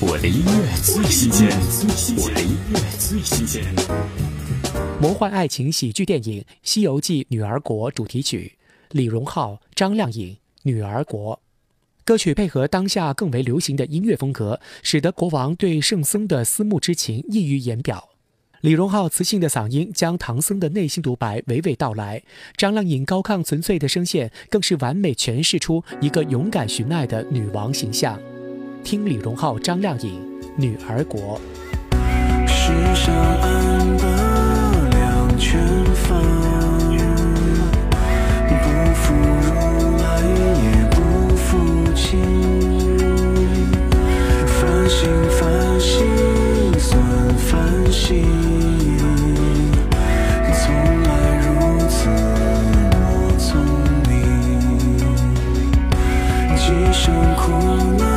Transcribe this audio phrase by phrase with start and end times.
[0.00, 1.48] 我的音乐最新鲜，
[2.16, 3.64] 我的音乐最新鲜。
[5.00, 8.56] 魔幻爱情喜剧电影《西游记女儿国》主题曲，
[8.92, 11.34] 李荣浩、张靓颖《女儿国》。
[12.04, 18.10] 歌曲配合当下更为流行的音乐风格，使得国王对圣僧的思慕之情溢于言表。
[18.60, 22.22] 李荣浩磁性的嗓音将唐僧的内心独白娓娓道来，
[22.56, 28.16] 张靓颖高亢纯粹的声线更是完美诠释出一个勇敢寻爱的女王形象。
[28.90, 30.18] 听李荣浩、张靓颖
[30.56, 31.38] 《女儿国》。
[32.48, 34.04] 世上安得
[34.88, 35.60] 两全
[35.92, 36.16] 法，
[38.48, 38.54] 不
[38.94, 39.12] 负
[39.44, 39.52] 如
[39.98, 40.04] 来
[40.64, 40.96] 也不
[41.36, 41.44] 负
[41.94, 42.08] 卿。
[44.46, 44.56] 反
[44.88, 44.96] 省
[45.32, 45.38] 反
[45.78, 45.92] 省
[46.80, 46.98] 算
[47.36, 47.52] 反
[47.92, 48.24] 省，
[50.54, 50.64] 从
[51.02, 51.08] 来
[51.44, 51.46] 如
[51.90, 52.08] 此
[53.04, 53.46] 我聪
[54.08, 54.16] 明，
[56.56, 57.52] 几生苦
[57.98, 58.08] 难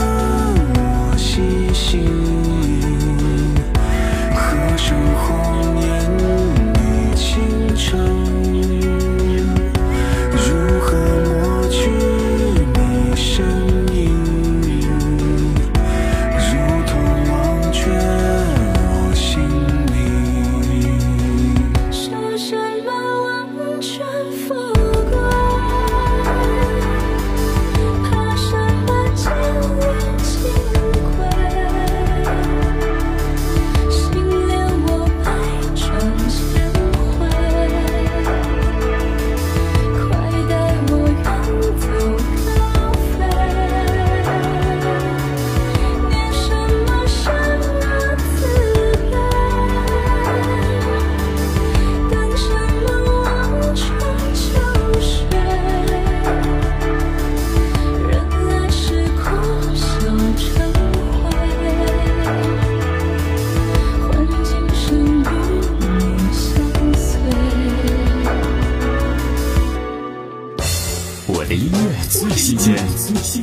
[71.51, 72.73] 的音乐最新鲜，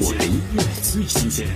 [0.00, 1.46] 我的音乐最新鲜。